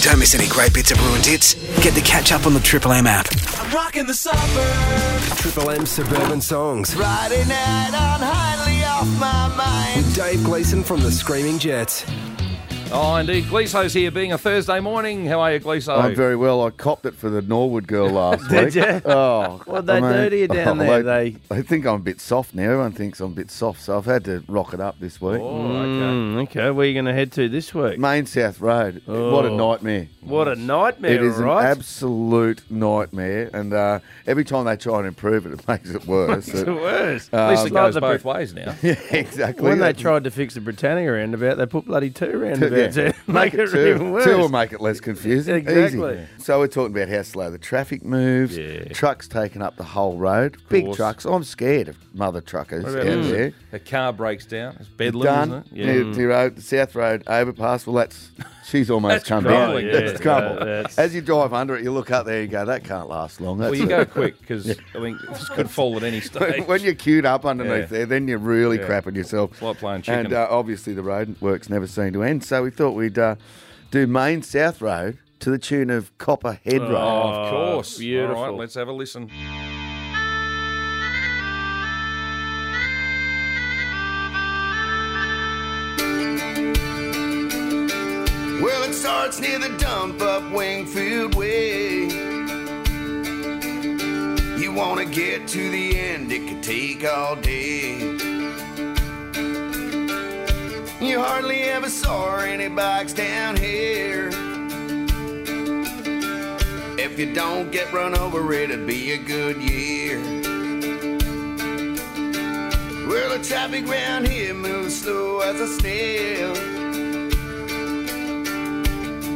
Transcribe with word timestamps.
Don't 0.00 0.20
miss 0.20 0.34
any 0.34 0.46
great 0.48 0.72
bits 0.72 0.90
of 0.92 1.04
ruined 1.04 1.26
hits. 1.26 1.54
Get 1.82 1.94
the 1.94 2.00
catch 2.00 2.30
up 2.30 2.46
on 2.46 2.54
the 2.54 2.60
Triple 2.60 2.92
M 2.92 3.06
app. 3.06 3.26
I'm 3.58 3.74
rocking 3.74 4.06
the 4.06 4.14
suburbs. 4.14 5.40
Triple 5.40 5.70
M 5.70 5.86
Suburban 5.86 6.40
Songs. 6.40 6.94
Friday 6.94 7.44
night 7.44 7.88
on 7.88 8.20
highly 8.20 8.84
off 8.84 9.08
my 9.18 9.48
mind. 9.56 10.06
With 10.06 10.14
Dave 10.14 10.44
Gleeson 10.44 10.84
from 10.84 11.00
the 11.00 11.10
Screaming 11.10 11.58
Jets. 11.58 12.04
Oh, 12.90 13.16
indeed. 13.16 13.44
Gleeso's 13.44 13.92
here, 13.92 14.10
being 14.10 14.32
a 14.32 14.38
Thursday 14.38 14.80
morning. 14.80 15.26
How 15.26 15.40
are 15.40 15.52
you, 15.52 15.60
Gleeso? 15.60 15.98
I'm 15.98 16.14
very 16.14 16.36
well. 16.36 16.64
I 16.64 16.70
copped 16.70 17.04
it 17.04 17.14
for 17.14 17.28
the 17.28 17.42
Norwood 17.42 17.86
girl 17.86 18.08
last 18.08 18.48
Did 18.48 18.64
week. 18.66 18.74
ya? 18.76 19.00
Oh, 19.04 19.60
What'd 19.66 19.86
they 19.86 20.00
do 20.00 20.30
to 20.30 20.36
you 20.38 20.48
down 20.48 20.78
there? 20.78 21.02
They, 21.02 21.30
They- 21.30 21.56
they 21.56 21.62
think 21.62 21.84
I'm 21.86 21.96
a 21.96 21.98
bit 21.98 22.18
soft 22.20 22.54
now. 22.54 22.62
Everyone 22.64 22.92
thinks 22.92 23.20
I'm 23.20 23.32
a 23.32 23.34
bit 23.34 23.50
soft, 23.50 23.82
so 23.82 23.98
I've 23.98 24.06
had 24.06 24.24
to 24.24 24.42
rock 24.48 24.72
it 24.72 24.80
up 24.80 24.98
this 25.00 25.20
week. 25.20 25.38
Oh, 25.40 25.66
okay. 25.66 25.84
Mm, 25.84 26.42
okay, 26.44 26.70
where 26.70 26.84
are 26.84 26.88
you 26.88 26.94
going 26.94 27.04
to 27.04 27.12
head 27.12 27.30
to 27.32 27.48
this 27.50 27.74
week? 27.74 27.98
Main 27.98 28.24
South 28.24 28.58
Road. 28.60 29.02
What 29.04 29.44
a 29.44 29.48
Oh. 29.48 29.56
nightmare. 29.56 30.08
What 30.22 30.48
a 30.48 30.56
nightmare, 30.56 31.12
It 31.12 31.22
is 31.22 31.36
right? 31.36 31.64
an 31.64 31.70
absolute 31.78 32.62
nightmare, 32.70 33.50
and 33.52 33.72
uh, 33.74 33.98
every 34.26 34.44
time 34.44 34.64
they 34.64 34.76
try 34.76 34.98
and 34.98 35.06
improve 35.06 35.44
it, 35.46 35.52
it 35.52 35.68
makes 35.68 35.90
it 35.90 36.06
worse. 36.06 36.48
It's 36.48 36.64
worse. 36.66 36.66
worst. 36.66 37.34
At 37.34 37.50
least 37.50 37.60
Um, 37.62 37.66
it 37.68 37.72
Not 37.74 37.92
goes 37.92 38.00
both 38.00 38.24
ways 38.24 38.54
now. 38.54 38.74
yeah, 38.82 38.94
exactly. 39.10 39.64
When 39.68 39.78
they 39.78 39.92
tried 39.92 40.24
to 40.24 40.30
fix 40.30 40.54
the 40.54 40.60
Britannia 40.62 41.12
roundabout, 41.12 41.56
they 41.58 41.66
put 41.66 41.84
bloody 41.84 42.08
two 42.10 42.38
roundabouts 42.38 42.77
Yeah. 42.78 43.06
in. 43.06 43.14
Make 43.26 43.54
it 43.54 43.70
two. 43.70 43.86
even 43.88 44.12
worse. 44.12 44.24
Two 44.24 44.38
will 44.38 44.48
make 44.48 44.72
it 44.72 44.80
less 44.80 45.00
confusing. 45.00 45.56
Exactly. 45.56 46.14
Easy. 46.14 46.26
So 46.38 46.58
we're 46.58 46.66
talking 46.68 46.96
about 46.96 47.08
how 47.08 47.22
slow 47.22 47.50
the 47.50 47.58
traffic 47.58 48.04
moves. 48.04 48.56
Yeah. 48.56 48.84
Trucks 48.92 49.28
taking 49.28 49.62
up 49.62 49.76
the 49.76 49.84
whole 49.84 50.16
road. 50.18 50.56
Big 50.68 50.92
trucks. 50.94 51.24
I'm 51.24 51.44
scared 51.44 51.88
of 51.88 51.96
mother 52.14 52.40
truckers 52.40 52.84
out 52.84 52.90
about 52.94 53.22
there. 53.24 53.52
A 53.72 53.78
car 53.78 54.12
breaks 54.12 54.46
down. 54.46 54.76
It's 54.80 54.88
bedlam, 54.88 55.24
Done. 55.24 55.64
isn't 55.74 55.88
it? 55.88 56.06
Yeah. 56.06 56.12
The 56.14 56.24
road, 56.26 56.62
South 56.62 56.94
Road 56.94 57.22
overpass. 57.26 57.86
Well, 57.86 57.96
that's 57.96 58.30
she's 58.66 58.90
almost 58.90 59.12
That's 59.14 59.28
come 59.28 59.44
down. 59.44 59.84
yeah. 59.84 59.92
That's. 59.92 60.24
Yeah, 60.24 60.52
that's- 60.64 60.98
As 60.98 61.14
you 61.14 61.20
drive 61.20 61.52
under 61.52 61.76
it, 61.76 61.82
you 61.84 61.92
look 61.92 62.10
up 62.10 62.26
there, 62.26 62.40
you 62.42 62.48
go, 62.48 62.64
that 62.64 62.84
can't 62.84 63.08
last 63.08 63.40
long. 63.40 63.58
That's 63.58 63.70
Well, 63.70 63.78
you 63.78 63.86
it. 63.86 63.88
go 63.88 64.04
quick 64.20 64.40
because 64.40 64.74
I 64.94 64.98
mean 64.98 65.18
this 65.28 65.48
could 65.50 65.70
fall 65.70 65.96
at 65.96 66.02
any 66.02 66.20
stage. 66.22 66.66
when 66.66 66.80
you're 66.82 66.94
queued 66.94 67.24
up 67.26 67.44
underneath 67.44 67.90
Yeah. 67.92 67.98
there, 67.98 68.06
then 68.06 68.26
you're 68.28 68.38
really 68.38 68.78
Yeah. 68.78 68.86
crapping 68.86 69.14
yourself. 69.16 69.52
It's 69.52 69.62
like 69.62 69.78
playing 69.78 70.02
chicken. 70.02 70.26
And 70.26 70.34
uh, 70.34 70.46
obviously, 70.50 70.92
the 70.94 71.02
road 71.02 71.36
works 71.40 71.68
never 71.68 71.86
seem 71.86 72.12
to 72.14 72.22
end. 72.22 72.44
So 72.44 72.64
we 72.68 72.72
thought 72.72 72.90
we'd 72.90 73.18
uh, 73.18 73.36
do 73.90 74.06
Main 74.06 74.42
South 74.42 74.82
Road 74.82 75.16
to 75.38 75.50
the 75.50 75.56
tune 75.56 75.88
of 75.88 76.16
Copperhead 76.18 76.82
Road. 76.82 76.96
oh, 76.96 77.32
of 77.32 77.50
course. 77.50 77.96
beautiful. 77.96 78.36
All 78.36 78.50
right, 78.50 78.58
let's 78.58 78.74
have 78.74 78.88
a 78.88 78.92
listen. 78.92 79.30
Well, 88.60 88.82
it 88.82 88.92
starts 88.92 89.40
near 89.40 89.58
the 89.58 89.74
dump 89.78 90.20
up 90.20 90.52
Wingfield 90.52 91.34
Way. 91.34 92.08
You 94.60 94.74
wanna 94.74 95.06
get 95.06 95.48
to 95.48 95.70
the 95.70 95.98
end, 95.98 96.30
it 96.30 96.46
could 96.46 96.62
take 96.62 97.02
all 97.06 97.36
day. 97.36 98.17
You 101.00 101.22
hardly 101.22 101.62
ever 101.62 101.88
saw 101.88 102.38
any 102.38 102.68
bikes 102.68 103.12
down 103.12 103.56
here. 103.56 104.30
If 106.98 107.16
you 107.16 107.32
don't 107.32 107.70
get 107.70 107.92
run 107.92 108.18
over, 108.18 108.52
it'd 108.52 108.84
be 108.84 109.12
a 109.12 109.18
good 109.18 109.58
year. 109.58 110.18
Well, 113.06 113.38
the 113.38 113.44
traffic 113.44 113.86
round 113.86 114.26
here 114.26 114.54
moves 114.54 115.00
slow 115.00 115.38
as 115.38 115.60
a 115.60 115.68
snail. 115.78 116.50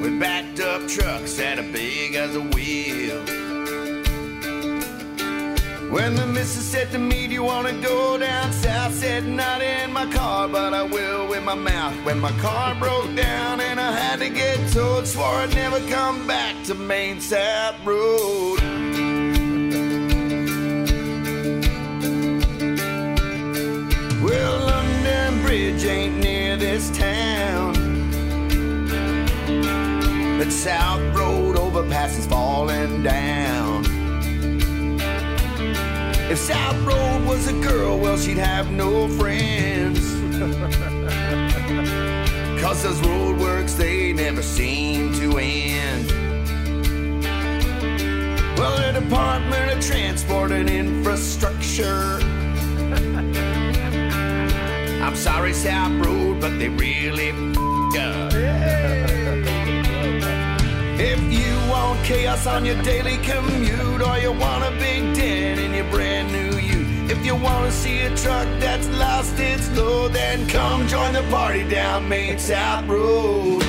With 0.00 0.18
backed 0.18 0.60
up 0.60 0.88
trucks 0.88 1.34
that 1.34 1.58
are 1.58 1.72
big 1.72 2.14
as 2.14 2.36
a 2.36 2.40
wheel. 2.40 3.49
When 5.90 6.14
the 6.14 6.24
missus 6.24 6.64
said 6.64 6.92
to 6.92 6.98
me, 6.98 7.26
Do 7.26 7.34
you 7.34 7.42
wanna 7.42 7.72
go 7.72 8.16
down 8.16 8.52
south? 8.52 8.94
Said 8.94 9.26
not 9.26 9.60
in 9.60 9.92
my 9.92 10.06
car, 10.12 10.46
but 10.46 10.72
I 10.72 10.84
will 10.84 11.26
with 11.26 11.42
my 11.42 11.56
mouth. 11.56 11.94
When 12.04 12.20
my 12.20 12.30
car 12.38 12.76
broke 12.76 13.12
down 13.16 13.60
and 13.60 13.80
I 13.80 13.90
had 13.90 14.20
to 14.20 14.28
get 14.28 14.56
towed, 14.72 15.08
swore 15.08 15.26
I'd 15.26 15.52
never 15.52 15.80
come 15.88 16.28
back 16.28 16.54
to 16.66 16.74
Main 16.74 17.20
South 17.20 17.84
Road. 17.84 18.60
Well, 24.22 24.60
London 24.60 25.42
Bridge 25.42 25.84
ain't 25.84 26.18
near 26.18 26.56
this 26.56 26.88
town. 26.96 27.74
But 30.38 30.52
South 30.52 31.02
Road 31.16 31.56
overpass 31.56 32.16
is 32.16 32.26
falling 32.26 33.02
down. 33.02 33.49
If 36.30 36.38
South 36.38 36.80
Road 36.86 37.26
was 37.26 37.48
a 37.48 37.52
girl, 37.54 37.98
well, 37.98 38.16
she'd 38.16 38.38
have 38.38 38.70
no 38.70 39.08
friends. 39.08 39.98
Cause 42.62 42.84
those 42.84 43.00
roadworks, 43.00 43.76
they 43.76 44.12
never 44.12 44.40
seem 44.40 45.12
to 45.14 45.38
end. 45.38 46.06
Well, 48.56 48.76
the 48.76 48.92
Department 49.00 49.72
of 49.72 49.84
Transport 49.84 50.52
and 50.52 50.70
Infrastructure. 50.70 52.20
I'm 55.02 55.16
sorry, 55.16 55.52
South 55.52 56.06
Road, 56.06 56.40
but 56.40 56.56
they 56.60 56.68
really 56.68 57.30
f***ed 57.30 57.96
up. 57.96 58.32
If 61.00 61.20
you 61.32 61.59
want 61.90 62.04
chaos 62.04 62.46
on 62.46 62.64
your 62.64 62.80
daily 62.82 63.16
commute, 63.18 64.00
or 64.00 64.16
you 64.18 64.30
want 64.30 64.62
a 64.62 64.70
big 64.78 65.02
dent 65.12 65.58
in 65.58 65.74
your 65.74 65.90
brand 65.90 66.30
new 66.30 66.56
Ute, 66.56 67.10
if 67.10 67.26
you 67.26 67.34
want 67.34 67.66
to 67.66 67.72
see 67.72 68.02
a 68.02 68.16
truck 68.16 68.46
that's 68.60 68.88
lost 68.90 69.36
its 69.40 69.68
load, 69.76 70.12
then 70.12 70.46
come 70.48 70.86
join 70.86 71.12
the 71.12 71.22
party 71.30 71.68
down 71.68 72.08
Main 72.08 72.38
South 72.38 72.86
Road. 72.86 73.64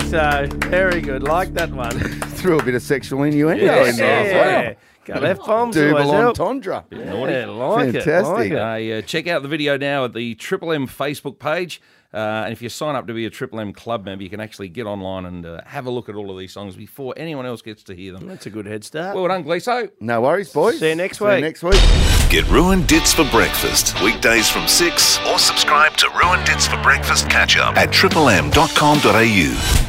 Very 0.00 0.10
good. 0.10 0.52
So, 0.62 0.68
very 0.68 1.00
good. 1.00 1.22
Like 1.22 1.54
that 1.54 1.70
one. 1.70 1.98
Threw 2.36 2.58
a 2.58 2.62
bit 2.62 2.74
of 2.74 2.82
sexual 2.82 3.22
innuendo 3.22 3.64
yeah, 3.64 3.88
in 3.88 3.96
there 3.96 4.26
as 4.26 4.32
well. 4.32 4.62
yeah. 4.62 4.74
Got 5.04 5.24
F 5.24 5.38
bombs. 5.38 5.76
Double 5.76 6.10
entendre. 6.10 6.84
Yeah, 6.90 7.12
like 7.46 7.94
it. 7.94 8.02
Fantastic. 8.02 8.52
Like 8.52 8.80
it. 8.80 9.04
Uh, 9.04 9.06
check 9.06 9.28
out 9.28 9.42
the 9.42 9.48
video 9.48 9.76
now 9.76 10.04
at 10.04 10.12
the 10.12 10.34
Triple 10.34 10.72
M 10.72 10.86
Facebook 10.88 11.38
page. 11.38 11.80
Uh, 12.12 12.44
and 12.44 12.52
if 12.52 12.62
you 12.62 12.68
sign 12.68 12.96
up 12.96 13.06
to 13.06 13.14
be 13.14 13.26
a 13.26 13.30
Triple 13.30 13.60
M 13.60 13.72
club 13.72 14.04
member, 14.04 14.24
you 14.24 14.30
can 14.30 14.40
actually 14.40 14.68
get 14.68 14.86
online 14.86 15.26
and 15.26 15.46
uh, 15.46 15.60
have 15.66 15.86
a 15.86 15.90
look 15.90 16.08
at 16.08 16.14
all 16.16 16.30
of 16.30 16.38
these 16.38 16.52
songs 16.52 16.74
before 16.74 17.14
anyone 17.16 17.46
else 17.46 17.62
gets 17.62 17.84
to 17.84 17.94
hear 17.94 18.12
them. 18.12 18.26
That's 18.26 18.46
a 18.46 18.50
good 18.50 18.66
head 18.66 18.82
start. 18.84 19.14
Well 19.14 19.28
done, 19.28 19.44
Gleeso. 19.44 19.90
No 20.00 20.22
worries, 20.22 20.52
boys. 20.52 20.80
See 20.80 20.88
you 20.88 20.96
next 20.96 21.18
See 21.18 21.24
week. 21.24 21.34
you 21.34 21.40
next 21.42 21.62
week. 21.62 21.80
Get 22.30 22.48
Roo 22.48 22.70
and 22.70 22.84
Ditts 22.88 23.12
for 23.14 23.24
breakfast, 23.30 24.02
weekdays 24.02 24.48
from 24.48 24.66
6, 24.66 25.18
or 25.28 25.38
subscribe 25.38 25.96
to 25.98 26.08
Roo 26.08 26.32
and 26.32 26.44
Ditts 26.44 26.66
for 26.66 26.82
breakfast 26.82 27.30
catch 27.30 27.56
up 27.56 27.76
at 27.76 27.90
triplem.com.au. 27.90 29.85